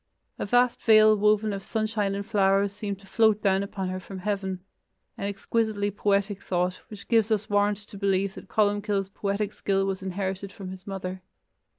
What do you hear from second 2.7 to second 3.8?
seemed to float down